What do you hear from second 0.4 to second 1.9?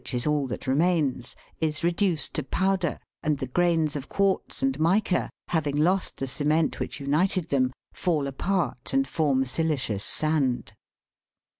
that remains, is